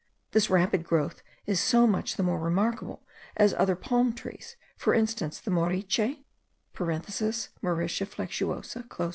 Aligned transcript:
This 0.31 0.49
rapid 0.49 0.83
growth 0.83 1.21
is 1.45 1.59
so 1.59 1.85
much 1.85 2.15
the 2.15 2.23
more 2.23 2.39
remarkable, 2.39 3.05
as 3.37 3.53
other 3.53 3.75
palm 3.75 4.13
trees, 4.13 4.55
for 4.75 4.95
instance, 4.95 5.39
the 5.39 5.51
moriche,* 5.51 6.15
(* 6.79 6.79
Mauritia 6.79 8.05
flexuosa.) 8.07 8.89